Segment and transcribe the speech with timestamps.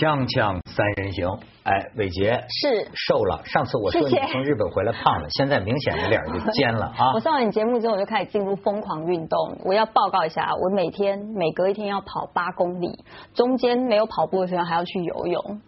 [0.00, 1.28] 锵锵三人行，
[1.62, 3.42] 哎，伟杰是瘦了。
[3.44, 7.20] 上次我说你从日本回来胖了，现在明显的脸就 尖了啊我。
[7.20, 9.58] 上完你节目之后，我就开始进入疯狂运动。
[9.62, 15.60] 我要报告一下，我每天每隔一天要跑八公里，中间没有跑步的时候还要去游泳，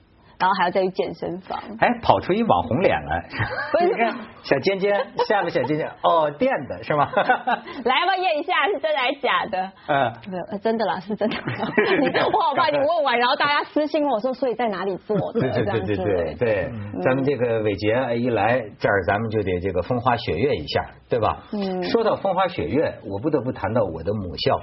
[0.43, 1.57] 然后还要再去健身房。
[1.79, 3.29] 哎，跑出一网红脸来，
[3.71, 4.93] 不是你看 小尖尖，
[5.29, 7.09] 下个小尖尖，哦，垫的是吗？
[7.15, 9.73] 来吧，验一下是真的还是假的？
[9.87, 11.37] 嗯，没有，呃真的啦，是真的。
[12.35, 15.41] 我好怕你问完，然后大家私信问我说，所以在哪里做的？
[15.41, 16.71] 对对对对对对，
[17.05, 21.45] 咱们这个伟杰一来这儿，咱们就得这个风花雪月一下，对吧？
[21.53, 24.61] 嗯说到风花雪月，我不得不谈到我的母校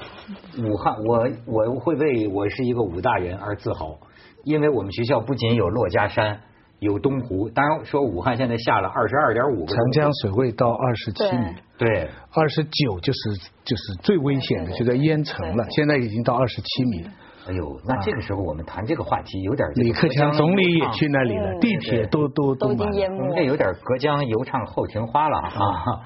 [0.61, 3.95] 武汉，我我会为我是一个武大人而自豪，
[4.43, 6.39] 因为我们学校不仅有珞珈山。
[6.79, 13.19] 有东湖，当然说武汉现在下了二十二点五个，长江水位到二十七米，对，二十九就是
[13.65, 15.65] 就是最危险的，就在淹城了。
[15.71, 17.11] 现在已经到二十七米了。
[17.49, 22.96] 哎呦，那这个时候我们谈这个话题有点李克强总理也去那里嗯了，地铁都都都已经满了。
[22.99, 25.51] 淹没我们这有点隔江犹唱后庭花了啊！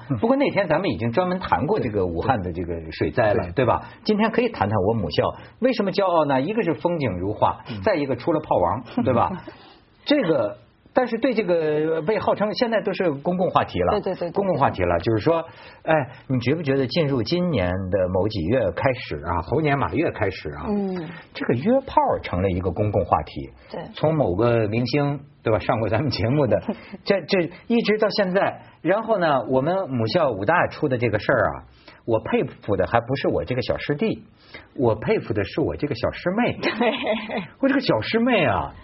[0.20, 3.82] 不过那天咱们已经专门谈过这个武汉的这个水灾了，对吧？
[4.04, 6.40] 今天可以谈谈我母校为什么骄傲呢？
[6.40, 9.30] 一个是风景如画，再一个出了炮王，对吧？
[10.06, 10.63] 这个。
[10.94, 15.44] 但是对这个被号称现在都是公共话题了，对对对对公共话题了，就是说，
[15.82, 15.94] 哎，
[16.28, 23.50] 你觉不觉得进入今年的某几月开始啊，猴年马月开始啊，嗯，这个约炮成了一个公共话题。
[23.72, 26.62] 对从某个明星对吧上过咱们节目的，
[27.04, 28.62] 这这一直到现在。
[28.80, 31.64] 然后呢，我们母校武大出的这个事儿啊，
[32.06, 34.24] 我佩服的还不是我这个小师弟，
[34.76, 36.58] 我佩服的是我这个小师妹。
[37.60, 38.74] 我这个小师妹啊，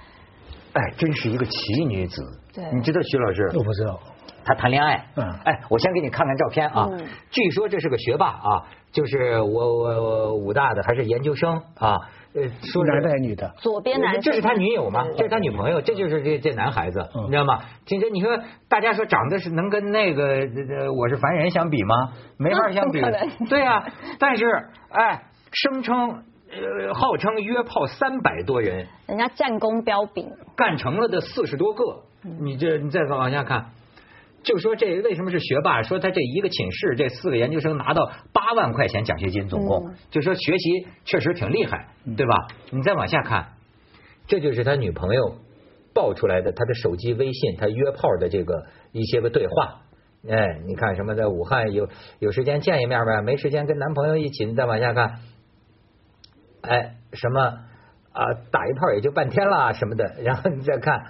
[0.72, 2.22] 哎，真是一个奇女子。
[2.52, 3.50] 对你知道徐老师？
[3.56, 3.98] 我不知道，
[4.44, 6.86] 他谈恋爱，嗯哎，我先给你看看照片啊。
[6.90, 11.98] 嗯据说这是个学霸啊，就是我我我武大的还是研究生啊，
[12.34, 13.48] 呃，说男的还是女的？
[13.58, 15.04] 左边男这是他女友吗？
[15.16, 17.60] 这是他女朋友，这就是这这男孩子，嗯你知道吗？
[17.86, 18.36] 其实你说
[18.68, 21.94] 大家说长得是能跟那个呃呃我是凡人相比吗？
[22.36, 23.00] 没法相比。
[23.48, 23.86] 对啊，
[24.18, 24.44] 但是
[24.90, 32.02] 哎，声称呃号称约炮三百多人，人家战功彪炳，干成了的四十多个，
[32.40, 33.70] 你这你再往下看，
[34.42, 35.82] 就说这为什么是学霸？
[35.82, 42.34] 说他这一个寝室这四个研究生拿到八万块钱奖学金，总共、嗯就说学习确实挺厉害，对吧？
[42.70, 43.52] 你再往下看，
[44.26, 45.36] 这就是他女朋友
[45.94, 49.82] 爆出来的他的手机微信，他约炮的这个一些个对话。
[50.28, 51.88] 哎，你看什么在武汉有
[52.18, 54.44] 有时间见一面呗，没时间跟男朋友一起。
[54.44, 55.20] 你再往下看，
[56.62, 57.40] 哎，什么
[58.12, 61.00] 啊，打一炮也就半天啦什么的，然后你再看，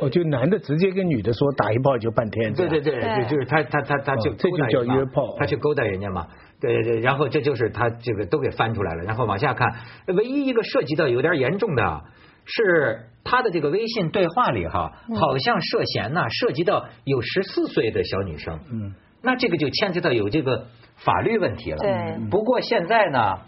[0.00, 2.52] 哦，就男的直接跟女的说打一炮就半天。
[2.54, 6.26] 对对对，对就就是他他他他就哦这就叫约炮他去勾搭人家嘛。
[6.58, 9.74] 对对对，然后这就是他这个都给翻出来了，然后往下看，
[10.06, 12.00] 唯一一个涉及到有点严重的啊
[12.46, 20.66] 是他的这个微信对话里哈，好像涉嫌呐涉及到有十四岁的小女生，嗯，那这个就牵扯到有这个
[20.96, 21.76] 法律问题了。
[21.76, 23.40] 对不过现在呢，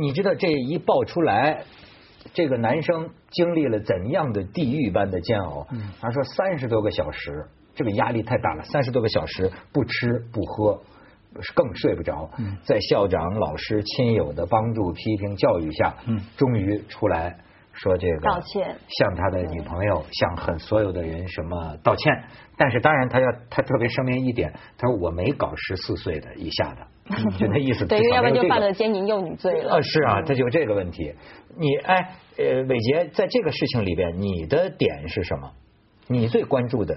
[0.00, 1.64] 你知道这一爆出来，
[2.32, 5.66] 这个男生经历了怎样的地狱般的煎熬？
[6.00, 10.80] 他说三十多个小时，这个压力太大了，三十多个小时不吃不喝。
[11.54, 12.28] 更睡不着，
[12.64, 17.38] 在校长、老师、亲友的帮助、批评、教育下，嗯终于出来
[17.72, 22.24] 说这个道歉向他的女朋友、向很所有的人什么道歉。
[22.56, 26.84] 但是当然他要他特别声明一点，他说我没搞十四岁的以下的，
[27.38, 27.84] 就那意思。
[27.88, 28.72] 对，要不然就犯了。
[28.72, 29.74] 奸淫幼女罪了。
[29.74, 31.12] 啊，是啊，这就这个问题。
[31.58, 35.50] 你哎，呃，伟杰，在这个事情里边，你的点是什么？
[36.06, 36.96] 你最关注的？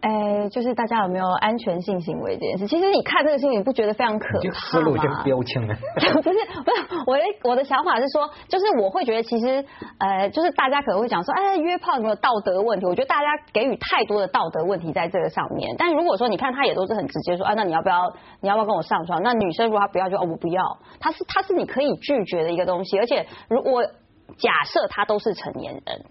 [0.00, 2.66] 哎，就是大家有没有安全性行为这件事？
[2.66, 5.22] 其实你看这个新闻，你不觉得非常可怕吗思路真吗？
[5.22, 5.74] 标清了！
[5.94, 9.62] 不是不是，我的我的想法是说，就是我会觉得其实
[9.98, 12.86] 呃，就是大家可能会讲说，哎，约炮有没有道德问题？
[12.86, 15.76] 我觉得大家给予太多的道德问题在这个上面。
[15.76, 19.22] 但如果说你看他也都是很直接说，啊，那你要不要你要不要跟我上床？
[19.22, 26.04] 那女生如果她不要就哦我不要，他是他是你可以拒绝的一个东西，而且如果假设他都是成年人。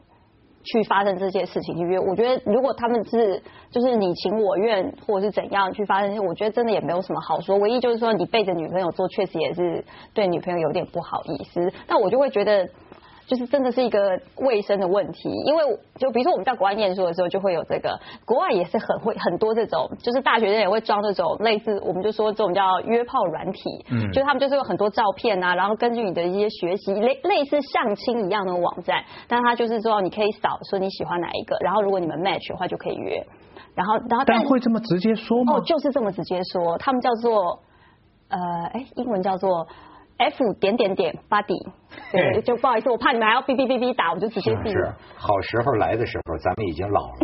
[0.64, 3.42] 去发生这些事情因为，我觉得如果他们是
[3.72, 7.58] 就是你情我愿或者是怎样去发生，我觉得真的也没有什么好说。
[7.58, 9.84] 唯一就是说你背着女朋友做，确实也是
[10.14, 11.72] 对女朋友有点不好意思。
[11.88, 12.68] 那我就会觉得。
[13.30, 15.64] 就是真的是一个卫生的问题，因为
[15.98, 24.12] 就比如说我们在国外念书的时候，就会有这个，国外也是很会很多这种，就是大学生也会装这种类似，我们就说这种叫约炮软体，嗯。
[24.12, 33.24] 就他们就是有很多照片啊，然后根据你的一些学习，类类似相亲一样的网站，但他就是说你可以扫说你喜欢哪一个，然后如果你们 match 的话就可以约，
[33.76, 35.58] 然后然后但会这么直接说吗？
[35.58, 35.62] 哦，？
[35.62, 37.60] 就是这么直接说，他们叫做
[38.30, 38.38] 呃，
[38.74, 39.68] 哎，英文叫做
[40.20, 41.72] F 点点点 body，
[42.12, 44.94] 对，就不好意思，我怕你们还要哔哔哔哔打，我就直接闭是。
[45.16, 47.16] 好时候来的时候，咱们已经老了。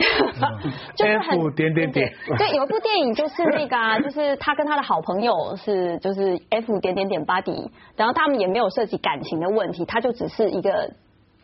[0.95, 10.93] 就是很 F 点点点对，有一部电影就是那个啊，就是他跟他的好朋友是就是 F 点点点 buddy，然后他们也没有涉及感情的问题，他就只是一个。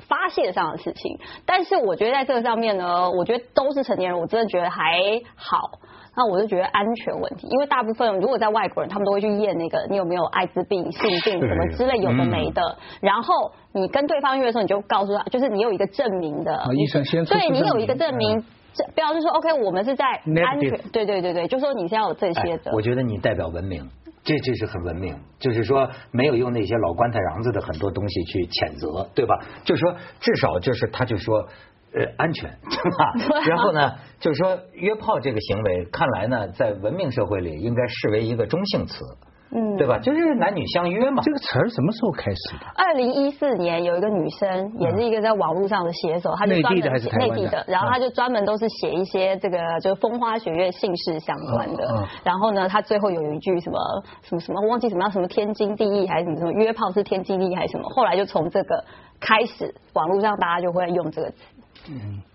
[0.08, 5.00] 发泄上的事情，但是我觉得在这个上面呢，我觉得都是成年人，我真的觉得还
[5.36, 5.80] 好。
[6.14, 12.62] 那我就觉得安全问题，因为大部分如果在外国人，他们都会去验那个你有没有艾滋病、性病什么之类有的没的，
[13.00, 18.44] 然后你跟对方约的时候，你就告诉他，就是你有一个证明的，医生先对你有一个证明，
[18.74, 22.72] 这不要是说 OK，我们是在安全对对对对，就说你是要有这些的。
[22.72, 22.74] 哎。
[22.74, 23.90] 我觉得你代表文明，
[24.24, 29.36] 这这是很文明，就是说没有用那些老棺材瓤子的很多东西去谴责，对吧？
[29.64, 31.48] 就是说至少就是他就说。
[31.94, 33.44] 呃，安全， 对吧？
[33.46, 39.04] 然后呢，就是说约炮这个行为，看来呢，在文明社会里应该视为一个中性词，
[39.54, 40.00] 嗯对吧？
[40.00, 41.22] 就是男女相约嘛。
[41.24, 42.66] 这个词儿什么时候开始的？
[42.76, 52.08] 二零一四年有一个女生，也是一个在网络上的写手，她就专门内地的还是台湾的内地的，然后她就专门都是写一些这个就是风花雪月姓氏相关的。
[52.24, 53.78] 然后呢，她最后有一句什么
[54.22, 58.84] 什么什么，忘记什么样什么天经地义还是什么什么约炮是天经地义还是什么，后来就从这个
[59.20, 61.36] 开始，网络上大家就会用这个词。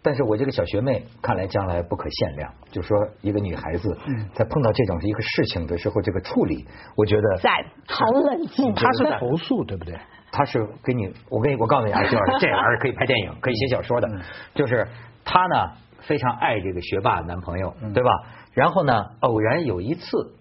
[0.02, 3.96] 但是我这个小学妹看来将来不可限量，就说一个女孩子
[4.34, 6.66] 在碰到这种一个事情的时候，这个处理，
[6.96, 7.52] 我觉得赞，
[7.86, 8.74] 好冷静。
[8.74, 9.98] 她是投诉对不对？
[10.32, 14.08] 她是给你，我跟你，我告诉你啊，就是这玩意儿可以拍电影，可以写小说的，
[14.54, 14.86] 就是
[15.24, 15.70] 她呢
[16.00, 18.10] 非常爱这个学霸男朋友，对吧？
[18.52, 20.35] 然后呢，偶然有一次。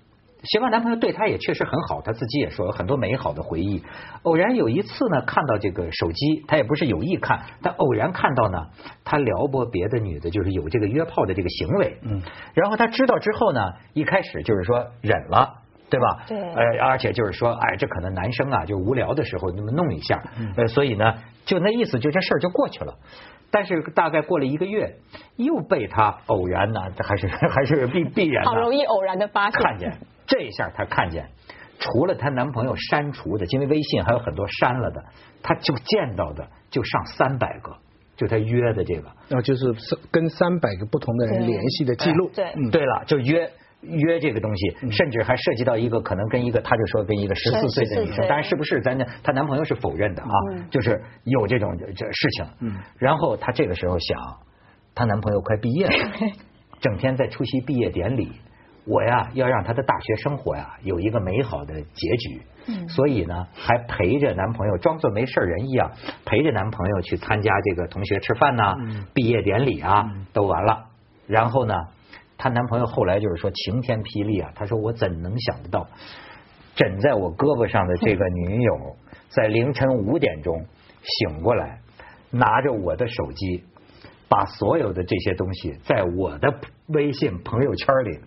[0.45, 3.83] 学霸男朋友对她也确实很好，他自己也说有很多美好的回忆。
[4.23, 8.67] 偶然有一次呢，看到这个手机，他也不是有意看，但偶然看到呢，
[9.03, 11.97] 他撩拨别的女的，就是有这个约炮的这个行为。
[12.03, 12.21] 嗯，
[12.53, 13.61] 然后他知道之后呢，
[13.93, 15.55] 一开始就是说忍了。
[15.87, 16.25] 对吧？
[16.27, 20.19] 对呃，而且就是说，哎，这可能男生啊，就无聊的时候那么弄一下，
[20.57, 21.13] 呃，所以呢，
[21.45, 22.95] 就那意思，就这事儿就过去了。
[23.51, 24.95] 但是大概过了一个月，
[25.35, 29.61] 又被他偶然呢，这还是还是必必然的，好容易偶然的发现。
[29.61, 29.91] 看见
[30.27, 31.29] 这一下，她看见，
[31.79, 35.03] 除了她男朋友删除的，因为微信还有很多删了的，
[35.41, 37.75] 她就见到的就上三百个，
[38.15, 39.03] 就她约的这个。
[39.29, 39.73] 然后就是
[40.11, 42.29] 跟三百个不同的人联系的记录。
[42.33, 43.49] 对嗯，对了，就约。
[43.81, 50.29] 约这个东西，甚至还涉及到一个可能跟一个，他就说跟一个十四岁的女生，岁当然是不是咱她男朋友是否认的啊，
[50.71, 52.45] 就是有这种这事情。
[52.61, 54.19] 嗯，然后她这个时候想，
[54.95, 55.93] 她男朋友快毕业了，
[56.81, 58.31] 整天在出席毕业典礼，
[58.85, 62.41] 我呀要让她的大学生活呀有一个美好的结局。
[62.67, 65.91] 嗯，所以呢，还陪着男朋友装作没事人一样，
[66.25, 68.75] 陪着男朋友去参加这个同学吃饭呐、
[69.13, 70.85] 毕业典礼啊，都完了。
[71.27, 71.75] 然后呢？
[72.37, 75.87] 她男朋友后来就是说晴天霹雳啊，他说我怎能想得到，
[76.75, 78.97] 枕在我胳膊上的这个女友，
[79.29, 80.65] 在凌晨五点钟
[81.01, 81.79] 醒过来，
[82.31, 83.63] 拿着我的手机，
[84.27, 86.53] 把所有的这些东西在我的
[86.87, 88.19] 微信朋友圈里。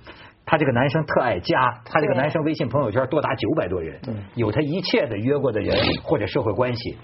[0.51, 4.01] 他这个男生特爱加，他这个男生微信朋友圈多达九百多人，
[4.35, 6.97] 有他一切的约过的人或者社会关系。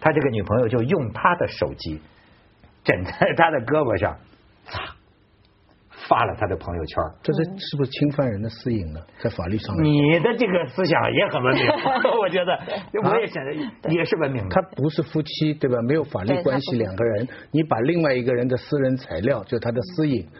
[0.00, 2.00] 他这个女朋友就用他的手机
[2.84, 4.16] 枕在他的胳膊上，
[6.08, 7.02] 发了他的朋友圈。
[7.24, 9.00] 这是是不是侵犯人的私隐呢？
[9.18, 11.66] 在法律上你的这个思想也很文明，
[12.22, 12.56] 我觉得
[13.02, 13.52] 我也想着
[13.90, 14.54] 也是文明的。
[14.54, 15.76] 他不是夫妻对吧？
[15.82, 20.38] 没有法律关系，两个人，你把另外一个人的私人材料，就他的私隐，嗯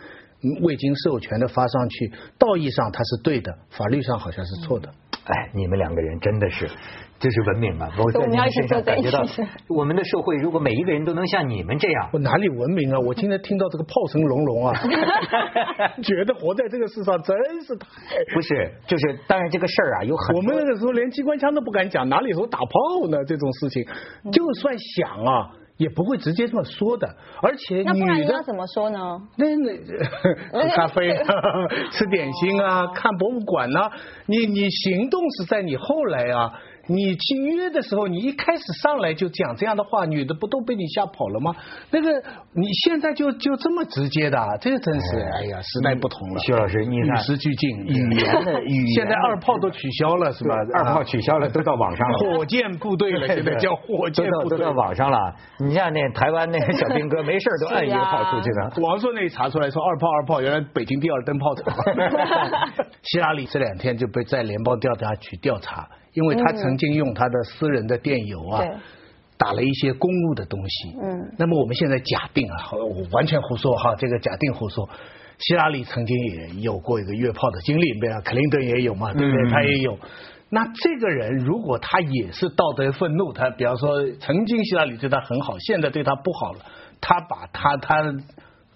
[0.63, 4.89] 未经授权的发上去，道义上它是对的，法律上好像是错的。
[5.25, 6.69] 哎，你们两个人真的是，
[7.21, 7.89] 这是文明啊！
[7.97, 9.25] 我在你们身上感觉到，
[9.71, 12.99] 我们的社会如果每一个人都能像你们这样，我哪里文明啊？
[12.99, 14.75] 我今天听到这个炮声隆隆啊，
[16.03, 17.87] 觉得活在这个世上真是太……
[18.35, 23.25] 不是，就是当然这个事儿啊，有很多我们那个时候连机关枪都不敢讲，哪里说打炮呢？
[23.25, 23.85] 这种事情，
[24.33, 25.51] 就算想啊，
[25.83, 27.07] 也不会直接这么说的。
[27.43, 28.99] 而且女的怎么说呢？
[29.37, 29.73] 那那
[30.63, 31.25] 喝咖啡啊，
[31.93, 33.91] 吃点心啊，看博物馆呐、
[34.27, 36.53] 你你行动是在你后来啊。
[36.89, 41.55] 你去约的时候，你一开始上来就讲这样的话，女的不都被你吓跑了吗？
[41.91, 42.11] 那个
[42.55, 46.39] 你现在就就这么直接的啊，这个真是哎呀，时代不同了。
[46.41, 50.55] 徐老师，你与时俱进，语言的语言现在二炮都取消了是吧？
[50.75, 52.19] 二炮取消了，都到网上了。
[52.19, 54.73] 火箭部队了，现在叫火箭部队都到。
[54.73, 55.19] 网上了。
[55.61, 58.83] 你像那台湾那个小兵哥，没事儿都按一个炮出去的。
[58.83, 61.73] 王朔那一查出来说二炮二炮，原来北京第二灯泡厂。
[63.03, 68.65] 希拉里这两天就被在联邦调查局调查，因为他曾经用他的私人的电邮啊。
[68.65, 68.71] 对
[69.39, 74.89] 打了一些公务的东西，嗯那么我们现在假定啊，我完全胡说哈，这个假定胡说。
[75.39, 79.43] 希拉里曾经也有过一个约炮的经历，对啊，克林顿也有嘛，对不对？
[79.43, 79.99] 嗯他也有。
[80.49, 86.61] 那这个人如果他也是道德愤怒，他比方说曾经希拉里对他很好，现在对他不好了，
[87.01, 88.15] 他把他他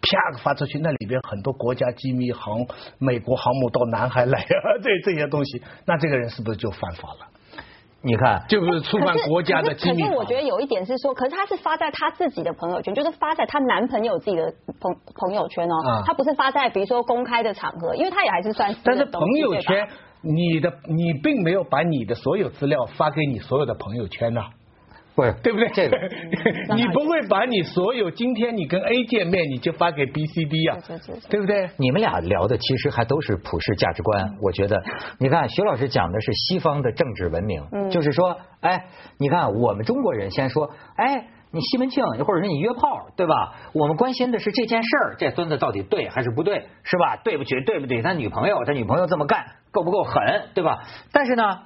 [0.06, 2.66] 啪发出去，那里边很多国家机密航
[2.98, 7.26] 美国航母到南海来啊， 这这些东西，那这个人是不是就犯法了？
[8.02, 10.02] 你看，就是触犯国家的机密。
[10.02, 14.44] 可是我觉得有一点是说，可是他是发在他自己的朋友圈，就是发在他男朋友自己的
[14.80, 18.72] 朋朋友圈哦，他不是发在比如说公开的场合，因为他也还是算。
[18.84, 19.88] 但是朋友圈，
[20.22, 24.42] 你的你并没有把你的所有资料发给你所有的朋友圈呐。
[24.42, 24.55] 不
[25.24, 25.68] 是对不对？
[25.74, 25.96] 这个
[26.74, 30.76] 你不会把你所有今天你跟 A 见面，你就发给 B、C、D 啊？
[31.30, 31.68] 对不对？
[31.76, 34.36] 你们俩聊的其实还都是普世价值观。
[34.42, 34.82] 我觉得，
[35.18, 38.86] 你看徐老师讲的是西方的政治文明，就是说，哎，
[39.18, 41.28] 你看我们中国人先说，哎。
[41.52, 43.54] 你西门庆，或者是你约炮，对吧？
[43.72, 47.16] 我们关心的是这件事儿，这孙子到底对还是不对，是吧？
[47.24, 48.02] 对不起，对不对？
[48.02, 49.42] 他女朋友，他女朋友这么干，
[49.76, 50.78] 够不够狠，对吧？
[51.12, 51.60] 但是呢，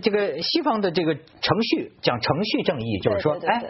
[0.00, 3.64] 这个西方的这个程序讲程序正义，就是说，哎，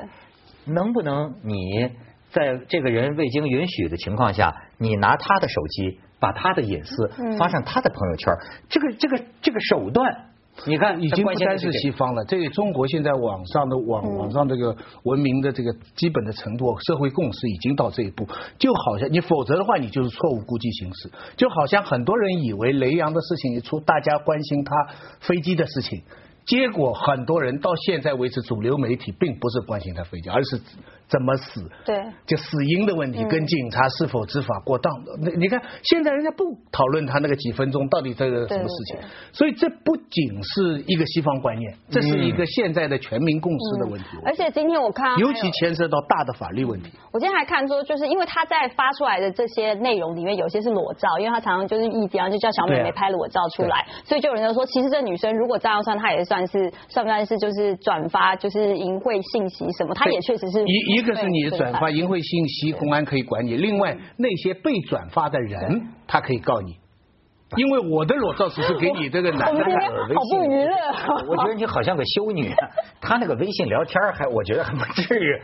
[0.66, 1.90] 能不能你
[2.30, 8.34] 在这个人未经允许的情况下，你拿他的手机，把他的隐私发上他的朋友圈，
[8.68, 10.26] 这个这个这个手段。
[10.64, 18.26] 你看，已经不单是西方了，这个中国现在网上的网网上这个文明的这个基本的程度，社会共识已经到这一步，
[18.58, 24.72] 就好像你否则的话，你就是错误估计形势，就好像很多人以为雷洋的事情一出，大家关心他
[25.20, 26.02] 飞机的事情。
[26.46, 30.60] 结果很多人到现在为止，主流媒体并不是关心他飞机，而是
[31.08, 35.12] 怎么死，对，就死因的问题，跟警察是否执法过当的。
[35.20, 38.98] 那你看，现在人家不讨论他那个几分钟到底这个什么事情，
[39.32, 44.06] 所以这不仅是一个西方观念，这是一个现在的全民共识的问题。
[44.24, 46.90] 而且今天我看，尤其牵涉到大的法律问题。
[47.12, 56.46] 我今天还看说，就是因为他在发出来的这些内容里面，有些是裸照，因为他常常就是一方就叫小美眉拍裸照出来，所以就有人就说，其实这女生如果这样算，她也算。
[56.46, 59.92] 是算不算是就是转发就是淫秽信息什么？
[59.94, 60.62] 她也确实是
[60.96, 66.74] 一一个是你转发淫秽信息，公安可以管你；另外那些被转发的人，他可以告你。
[67.56, 70.74] 因为我的裸照只是给你这个男的 看，好不娱乐。
[71.30, 72.52] 我觉得你好像个修女，
[73.00, 75.40] 他那个微信聊天还我觉得还不至于。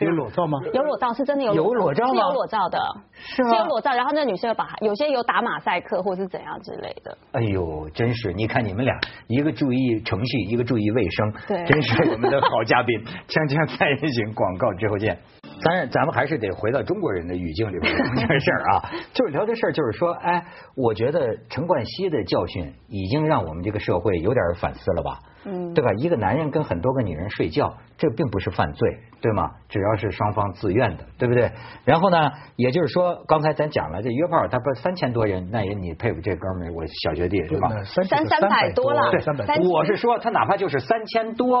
[0.00, 0.58] 有裸照吗？
[0.72, 2.20] 有裸照是真的有有裸照吗？
[2.20, 2.78] 有裸照的，
[3.14, 3.56] 是吗？
[3.56, 7.16] 有裸照，然后那女生把有些有打马赛克或是怎样之类的。
[7.32, 8.32] 哎呦，真是！
[8.34, 8.94] 你看你们俩，
[9.28, 13.00] 一个注意程序，一个注意卫生，对，真是我们的好嘉宾。
[13.28, 15.18] 锵锵三人行，广告之后见。
[15.64, 18.90] 当然，咱们还是得回到中国人的语境里边 聊这事儿啊。
[19.14, 20.44] 就是聊这事儿，就是说，哎，
[20.76, 25.18] 我觉得陈冠希的教训已经让我们这个社会有点反思了吧？
[25.46, 25.90] 嗯，对吧？
[25.98, 29.50] 一个男人跟很多个女人睡觉，这并不是犯罪，对吗？
[29.68, 31.50] 只要是双方自愿的，对不对？
[31.84, 37.68] 然后呢，也就是说，刚才咱讲了，这约炮他不三千多人，那也你佩服这哥们儿，我小学弟是吧？
[37.84, 39.70] 三三百多了，对，三百多。
[39.70, 41.56] 我是说，他哪怕就是三千多，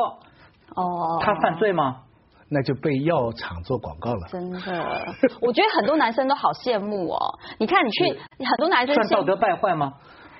[0.76, 2.03] 哦，他犯罪吗？
[2.48, 4.28] 那就被药厂做广告了。
[4.28, 4.58] 真的，
[5.40, 7.18] 我觉得很多男生都好羡慕哦。
[7.58, 9.94] 你看，你去很多男生算道德败坏吗？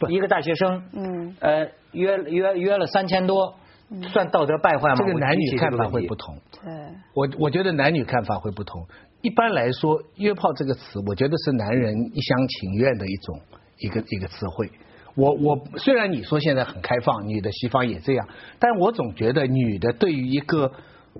[0.09, 3.55] 一个大学生，嗯，呃，约约约了三千多，
[4.13, 4.97] 算道德败坏吗？
[4.97, 6.37] 这个男女看法会不同。
[6.63, 6.73] 对，
[7.15, 8.87] 我我觉得男女看法会不同。
[9.23, 13.41] 一般来说，约炮这个词，我觉得是男人一厢情愿的一种
[13.79, 14.71] 一个一个词汇。
[15.15, 20.71] 我我虽然你说现在很开放，女的西方也这样，但我总觉得女的对于一个。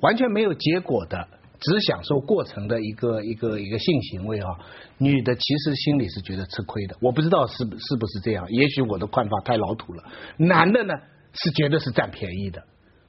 [0.01, 1.29] 完全没有结果的，
[1.61, 4.49] 只享受过程的一个一个一个性行为啊，
[4.99, 6.97] 女的其实心里是觉得吃亏的。
[7.01, 10.03] 我不知道是是不是这样，也许我的看法太老土了。
[10.37, 10.95] 男的呢
[11.33, 12.63] 是觉得是占便宜的。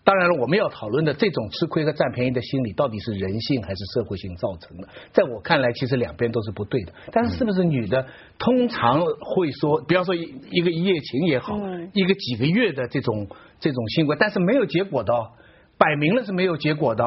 [0.03, 4.87] 当然了，我们要讨论的这种吃亏和占便宜的心理，到底是人性还是社会性造成的？
[5.11, 6.93] 在我看来，其实两边都是不对的。
[7.11, 8.05] 但是是不是女的
[8.37, 11.57] 通常会说，比方说一个一夜情也好，
[11.93, 13.27] 一个几个月的这种
[13.59, 15.11] 这种行为，但是没有结果的。
[15.77, 17.05] 摆明了是没有结果的。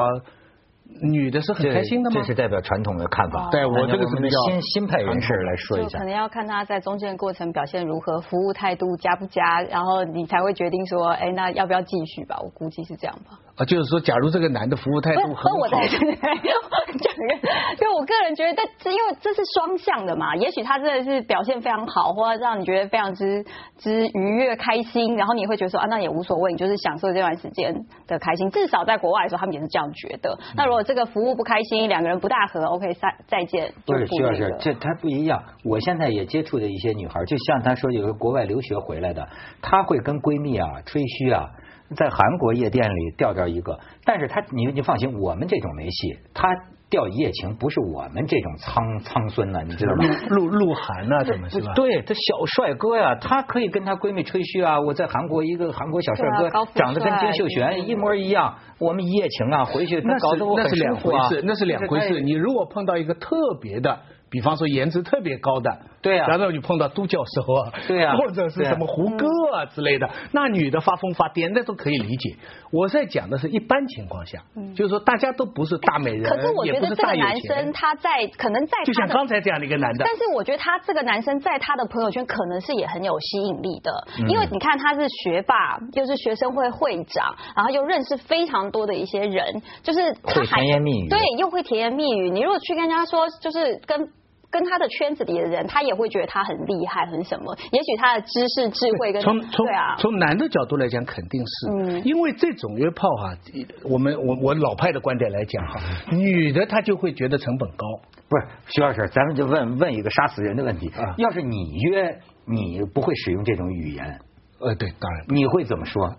[1.03, 2.15] 女的是很开心的吗？
[2.19, 3.47] 这是代表传统的看法。
[3.51, 12.39] 对我这个是比较新新派人士来说一下，可能要看他在中间过程表现如何，服务态度佳不佳，然后你才会决定说，哎，那要不要继续吧？
[12.41, 13.37] 我估计是这样吧。
[13.59, 20.33] 啊，就是说，假如这个男的服务态度很好，我在讲，就我个人觉得，这因为这是双向的嘛。
[20.37, 23.43] 也许他真的是表现非常好，或者让你觉得非常之
[23.77, 28.49] 之愉悦、开心，然后你会觉得说啊，那也无所谓，你就是享受这段时间的开心。
[28.49, 30.39] 至少在国外的时候，他们也是这样觉得。
[30.55, 33.73] 那如果这个服务不开心，两个人不大合，OK，再再见。
[33.85, 35.43] 不是徐老师，这他不一样。
[35.65, 39.27] 我现在也接触的一些女孩，就像她说有个国外留学回来的，
[39.61, 41.49] 她会跟闺蜜啊吹嘘啊，
[41.95, 46.19] 在韩国夜店里钓着一个，但是他你你放心，我们这种没戏。
[46.33, 46.47] 他
[46.89, 50.05] 钓一夜情不是我们这种苍苍孙呢，你知道吗？
[50.29, 51.73] 鹿鹿鹿晗呐，怎么是吧？
[51.73, 61.27] 对，他小帅哥呀，他可以跟他闺蜜吹嘘啊，我在韩国一个韩国小帅哥，长得跟金秀贤一模一样，我们一夜情啊，回去他搞得我很舒服啊。
[61.29, 62.21] 那是两回事，那是两回事。
[62.21, 63.99] 你如果碰到一个特别的。
[64.29, 72.35] 比方说颜值特别高的，对呀，然后你碰到都教授啊，对呀， 或者是什么胡歌啊之类的，那女的发疯发癫那都可以理解。
[72.71, 83.91] 我在讲的是一般情况下，嗯就是说大家都不是大美人，可是我觉得这个男生他在可能在就像刚才这样的一个男的，但是我觉得他这个男生在他的朋友圈可能是也很有吸引力的，
[84.27, 92.29] 因为你看他是学霸，又是学生会会长，然后又认识非常多的一些人，就是会甜言蜜语，对，又会甜言蜜语。
[92.29, 94.07] 你如果去跟人家说，就是跟。
[94.51, 97.55] 跟他的圈子里的人，他也会觉得他很厉害，很什么？
[97.71, 99.65] 也许他的知识、智慧跟从从
[99.99, 103.35] 从男的角度来讲，肯定是，嗯，因为这种约炮哈，
[103.83, 105.79] 我们我我老派的观点来讲哈，
[106.11, 107.85] 女的她就会觉得成本高。
[108.29, 114.19] 不是徐老师，咱们就问问一个杀死人的问题啊，要是你约，你不会使用这种语言？
[114.59, 115.25] 呃，对，当然。
[115.29, 116.15] 你会怎么说？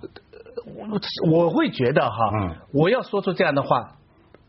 [0.76, 1.00] 我
[1.32, 3.96] 我会觉得哈，嗯，我要说出这样的话，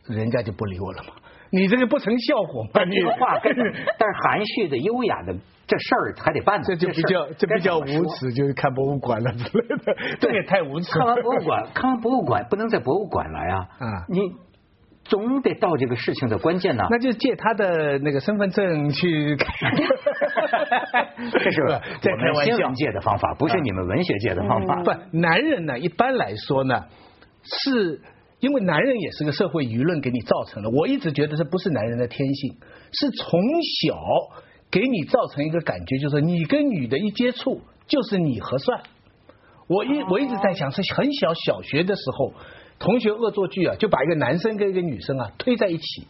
[0.08, 1.14] 人家就不理我了嘛。
[1.52, 2.84] 你这个不成效果嘛？
[2.90, 5.34] 你话跟，但是含蓄的、优雅的
[5.68, 6.64] 这事儿还得办。
[6.64, 9.96] 这就比较这比较无耻，就是看博物馆了之类的。
[10.20, 10.92] 这也太无耻。
[10.98, 13.58] 看完博物馆，看完博物馆不能在博物馆来啊！
[13.80, 14.22] 啊，你
[15.04, 16.86] 总得到这个事情的关键呢。
[16.90, 19.36] 那就借他的那个身份证去。
[21.32, 21.62] 这是
[22.02, 24.84] 在开玩笑界的方法，不是你们文学界的方法。
[24.84, 26.86] 不，男人呢，一般来说呢
[27.44, 28.00] 是。
[28.42, 32.58] 因为男人也是个社会舆论给你造成的，我一直觉得这不是男人的天性，
[32.92, 33.40] 是从
[33.80, 33.96] 小
[34.70, 38.82] 给你造成一个感觉，就是你跟女的一接触就是你合算。
[39.68, 42.34] 我一我一直在想，是很小小学的时候，
[42.80, 46.08] 同学恶作剧啊，就把一个男生跟一个女生啊推在一起。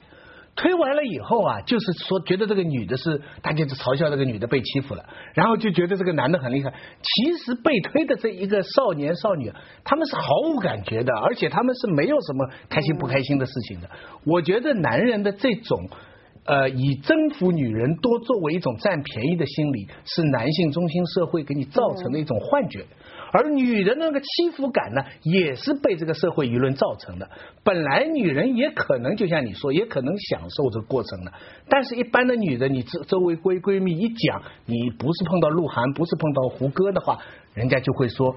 [0.61, 5.03] 推完了以后啊，就是说觉得这个女的是，大家就嘲笑这个女的被欺负了，
[5.33, 6.71] 然后就觉得这个男的很厉害。
[7.01, 9.51] 其实被推的这一个少年少女，
[9.83, 13.89] 他们是毫无感觉的，而且他们是没有什么开心不开心的事情的。
[14.23, 15.89] 我觉得男人的这种
[16.45, 22.85] 呃以征服女人多作为一种占便宜的心理，是男性中心社会给你造成的一种幻觉。
[23.33, 27.29] 而女人那个欺负感呢，也是被这个社会舆论造成的。
[27.63, 31.31] 本来女人也可能就像你说，也可能享受这个过程的。
[31.69, 37.19] 但是，一般的女的，你周周围闺闺蜜一讲，你不是碰到鹿晗，不是碰到胡歌的话，
[37.53, 38.35] 人家就会说，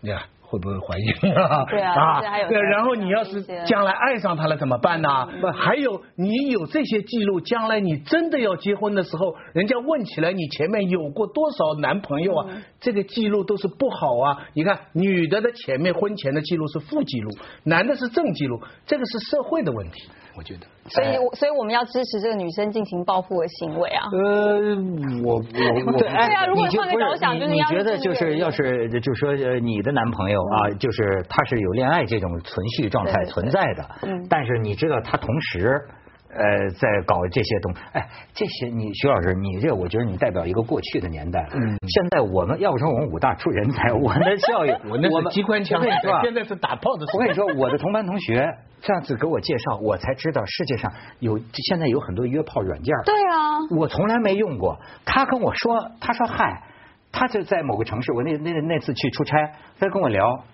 [0.00, 0.22] 你看。
[0.50, 1.64] 会不会怀孕 啊？
[1.68, 5.28] 对啊，对，然后你要是将来爱上他了怎么办呢？
[5.52, 12.46] 还有你有这些记录，将来你真的要结婚的时候，人家问起来你前面有过多少男朋友啊？
[12.80, 14.46] 这个记录都是不好啊！
[14.54, 17.30] 你看，女的的前面婚前的记录是负记录，
[17.64, 20.08] 男的是正记录，这个是社会的问题。
[20.38, 24.06] 我觉得，所以，所以我们要支持这个女生进行报复的行为啊。
[24.12, 24.76] 呃，
[25.24, 35.76] 我我我对啊，如果换个角度想，就是你觉得就是要是就是说你的男朋友啊，就是他是有恋爱这种存续状态存在的，嗯，但是你知道他同时。
[36.30, 41.48] 呃，在搞这些东西，哎，这些你徐老师，你这我觉得你代表一个过去的年代。
[41.54, 46.20] 嗯，现在我们要不说我们武大出人才，我的教育，我那是机关枪，是吧？
[46.22, 47.06] 现在是打炮的。
[47.14, 48.46] 我跟你说，我的同班同学
[48.82, 52.94] 上次给我介绍，我才知道世界上有现在有很多约炮软件。
[53.06, 54.78] 对啊，我从来没用过。
[55.06, 56.62] 他跟我说，他说嗨，
[57.10, 60.44] 他就在某个城市，我那那那次去出差，他跟我聊。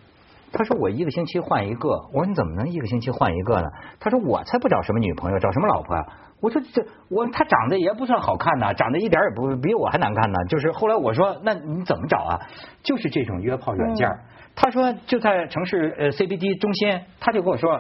[0.56, 3.68] 他说我一个星期换一个，我说你怎么能一个星期换一个呢？
[3.98, 6.06] 他说我才不找什么女朋友，找什么老婆啊？
[6.40, 10.38] 我说这我他长得也不算好看呐，长得一点也不比我还难看呢。
[10.48, 12.40] 就是后来我说那你怎么找啊？
[12.82, 14.08] 就是这种约炮软件。
[14.54, 17.76] 他说就在城市呃 CBD 中心，他就跟我说，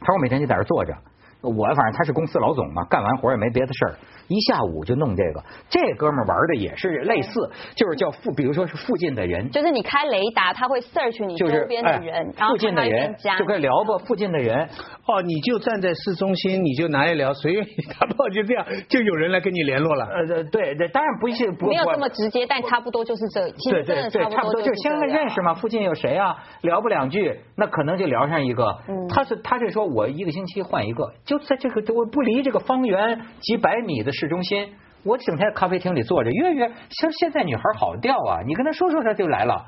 [0.00, 0.94] 他说我每天就在这坐着。
[1.40, 3.92] 我反正他是公司老总嘛，干完活也没别的事儿，
[4.28, 5.42] 一下午就弄这个。
[5.68, 14.68] 这哥们玩的也是类似，就是叫附，比如说是附近的人，就是你开雷达，他会 search 你周边的人，附近的人就可以聊吧，附近的人。
[15.06, 20.06] 哦，你就站在市中心，你就拿一聊，随便一 打炮，就这样，就有人来跟你联络了。
[20.06, 26.36] 呃，对对，当然不是没有这么直接，但差不多就是这，其实真的差不多就是先认识嘛，附近有谁啊？
[26.62, 28.64] 聊不两句，那可能就聊上一个。
[28.88, 34.72] 嗯他是他是说我一个星期换一个，就在这个我不离这个方圆几百米的市中心，
[35.02, 39.66] 我整天在咖啡厅里坐着，约约像现在女孩好钓啊，你跟她说说她就来了，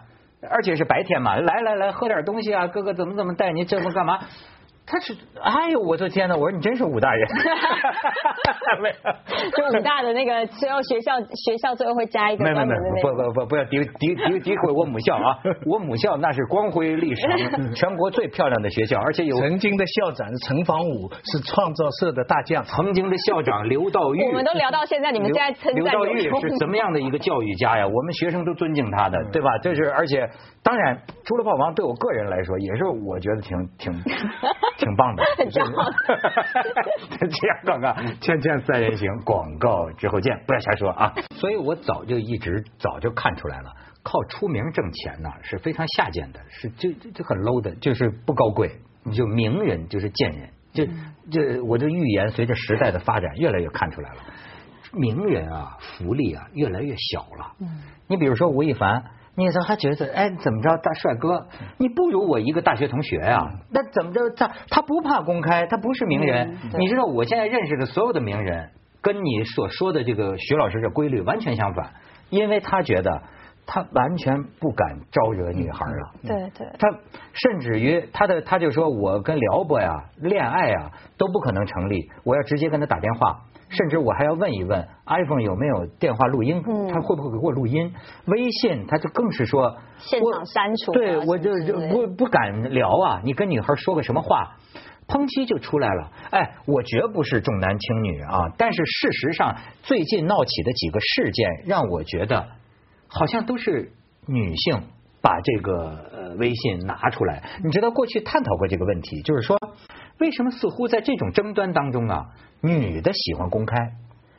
[0.49, 4.21] 而且是白天嘛，来来来喝点东西啊，哥哥怎么怎么带你这么干嘛？
[4.87, 6.37] 他是，哎呦，我的天呐！
[6.37, 7.29] 我说你真是武大人，
[8.81, 8.95] 没有，
[9.51, 15.43] 就武大的那个最后学校学校最后会加一个没没没，不不不不不要诋诋诋诋毁我母校啊！
[15.67, 17.27] 我母校那是光辉历史，
[17.75, 27.85] 全国最漂亮的学校，而且有曾经的校长陈方武，是创造社的大将，曾经的校长刘道玉，我们都聊到现在，你们现在称赞刘道玉是怎么样的一个教育家呀？
[27.87, 29.59] 我们学生都尊敬他的，对吧？
[29.59, 30.29] 这是而且
[30.63, 33.93] 当然，除了炮王，对我个人来说也是我觉得挺挺
[34.77, 35.25] 挺棒的。
[37.29, 41.13] 这样广告圈圈三人行广告之后见，不要瞎说啊！
[41.37, 48.81] 所以我早就一直早就看出来了，靠出名挣钱呢是非常下贱的，是就就很 low 的，就是不高贵。
[49.03, 50.87] 你就名人就是贱人，就
[51.31, 54.17] 这我的预言随着时代的发展越来越看出来了，
[54.93, 57.53] 名人啊福利啊越来越小了。
[57.61, 59.05] 嗯，你比如说吴亦凡。
[59.37, 61.47] 你说还觉得哎怎么着大帅哥，
[61.77, 63.39] 你不如我一个大学同学呀？
[63.71, 66.57] 那怎么着他他不怕公开，他不是名人。
[66.79, 68.71] 你知道我现在认识的所有的名人，
[69.03, 71.91] 跟你所说的这个徐老师的规律完全相反，
[72.31, 73.23] 因为他觉得
[73.67, 76.13] 他完全不敢招惹女孩了。
[76.23, 76.67] 对对。
[76.79, 76.89] 他
[77.35, 83.43] 甚至于他的他就说我跟撩拨呀、恋爱啊都不可能成立，我要直接跟他打电话。
[83.69, 87.93] 甚至我还要问一问 iPhone 有没有电话录音，他会不会给我录音？
[88.27, 93.21] 微信他就更是说现场删除，对我就就不不敢聊啊！
[93.25, 94.57] 你跟女孩说个什么话，
[95.09, 96.13] 抨击就出来了。
[96.31, 102.47] 哎，我绝不是重男轻女啊，但是事实上最近闹起的几个事件，让我觉得
[103.09, 103.93] 好像都是
[104.27, 104.83] 女性
[105.21, 105.73] 把这个
[106.13, 107.43] 呃微信拿出来。
[107.65, 109.59] 你知道过去探讨过这个问题，就是说
[110.19, 112.27] 为什么似乎在这种争端当中啊？
[112.61, 113.93] 女的喜欢公开。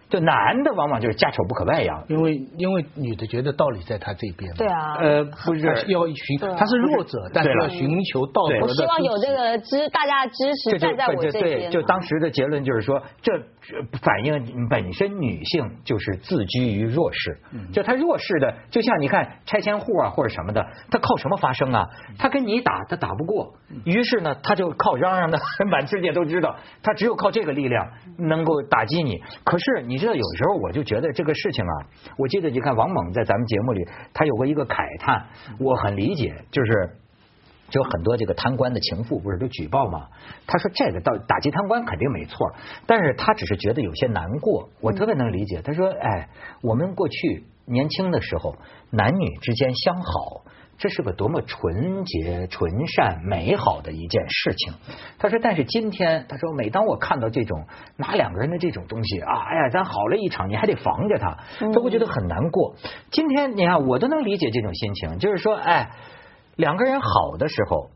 [0.09, 4.53] 就男的往往就是家丑不可外扬，因为因为女的觉得道理在他这边。
[4.55, 4.95] 对啊。
[4.99, 8.61] 呃，不是要寻，他是弱者，但是要寻求道德的。
[8.61, 11.69] 我希望有这个支大家的支持站在我这边。
[11.69, 13.33] 就当时的结论就是说，这
[14.01, 17.37] 反映本身女性就是自居于弱势，
[17.73, 21.89] 就她弱势的，就像你看拆迁户啊或者什么的，她靠什么发声啊？
[22.17, 25.37] 她跟你打，她打不过，于是呢，她就靠嚷嚷的，
[25.69, 27.85] 满世界都知道，她只有靠这个力量
[28.17, 29.17] 能够打击你。
[29.43, 29.96] 可是你。
[29.97, 31.73] 你知道有时候我就觉得这个事情啊，
[32.19, 33.83] 我记得你看王猛在咱们节目里，
[34.13, 35.25] 他有过一个慨叹，
[35.59, 36.97] 我很理解，就是
[37.71, 40.05] 就很多这个贪官的情妇不是都举报吗？
[40.45, 42.53] 他说这个到打击贪官肯定没错，
[42.85, 45.63] 但是他只是觉得有些难过，我特别能理解。
[45.63, 46.29] 他说，哎，
[46.61, 48.55] 我们过去年轻的时候，
[48.91, 50.43] 男女之间相好。
[50.77, 54.73] 这是个多么纯洁、纯善、美好的一件事情。
[55.17, 61.37] 他说：“但是今天，他说，每当我看到这种拿两个人的这种东西啊，哎呀，咱好了一场，你还得防着他，
[61.73, 62.75] 他会觉得很难过。
[63.09, 65.89] 今天你看，我都能理解这种心情，就是说，哎，
[66.55, 67.89] 两个人好的时候，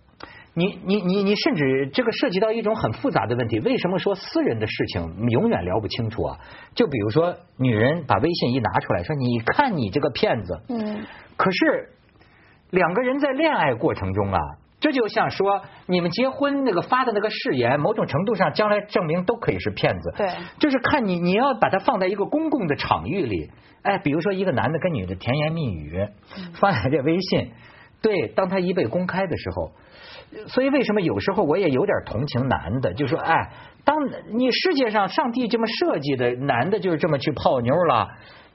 [0.55, 3.59] 你你你你，甚至这个涉及到一种很复杂的问题。
[3.59, 6.39] 为什么说私人的事情永远聊不清楚啊？
[6.73, 11.05] 就比如说，女人把微信一拿出来说：‘你看你这个骗子。’嗯，
[11.37, 11.89] 可是。”
[12.71, 14.39] 两个人在恋爱过程中啊，
[14.79, 20.13] 这就像说你们结婚那个发的那个誓言，某种程度上将来证明都可以是骗子。
[20.17, 23.51] 对，就是看你你要把它放在一个公共的场域里，
[23.83, 26.07] 哎，比如说一个男的跟女的甜言蜜语，
[26.53, 27.51] 发在这微信，
[28.01, 33.51] 对，当他一被公开的时候，所以为什么有时候我也有点同情男的，就说哎，
[33.83, 33.97] 当
[34.31, 38.07] 你世界上上帝这么设计的，男的就是这么去泡妞了，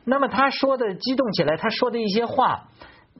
[0.04, 2.64] 那么他说的激动起来，他说的一些话。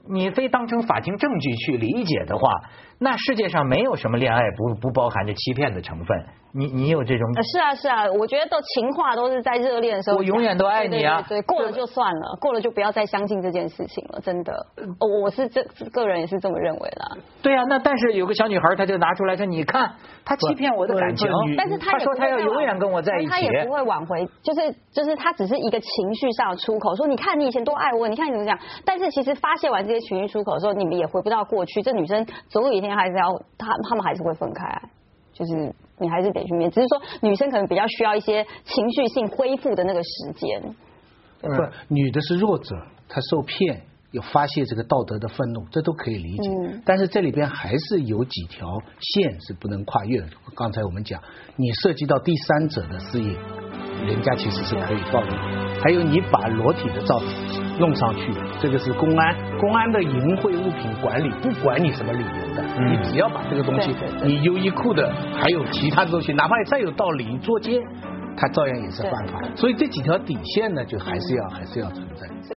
[0.09, 2.51] 你非当成法庭证据去理解的话，
[2.99, 6.25] 那世界上没有什么恋爱不不包含着欺骗的成分。
[6.53, 7.43] 你你有这种？
[7.43, 10.17] 是啊是啊，我觉得都情话都是在热恋的时候。
[10.17, 11.23] 我永远都爱你啊！
[11.29, 14.21] 对，过了就算了，过了就不要再相信这件事情了。
[14.23, 14.55] 真的，
[14.99, 17.19] 我我是这个人也是这么认为的。
[17.43, 24.27] 对啊，那但是有个小女孩，她就拿出来说：“你看，她欺骗我的感情。”但是她说她要永远跟我在一起，她也不会挽回。
[24.43, 31.83] 就是就是她只是一个情绪上的出口，说：“你看你以前多爱我，你看你怎么讲。”但是其实发泄完这些情绪出口的时候，你们也回不到过去。
[31.83, 34.81] 这女生总有一天还是要，她他们还是会分开。
[35.33, 40.63] 就是你还是得去面，只是说女生可能比较需要一些情绪性恢复的那个时间。
[41.43, 41.49] 不，
[41.89, 42.75] 女的是弱者，
[43.07, 43.83] 她受骗
[44.13, 46.81] 有发泄这个道德的愤怒，这都可以理解。
[46.87, 48.67] 但是这里边还是有几条
[48.99, 50.29] 线是不能跨越的。
[50.55, 51.21] 刚才我们讲，
[51.57, 53.37] 你涉及到第三者的事业。
[54.07, 55.35] 人家其实是可以告你，
[55.83, 67.81] 还有你把裸体的照片弄上去，这个是公安，公安的淫秽物品管理，不管你什么理由的，你只要把这个东西，你优衣库的还有其他的东西，哪怕再有道理，捉奸，
[68.37, 69.41] 他照样也是犯法。
[69.55, 72.56] 所以这几条底线呢，就还是要还是要存在。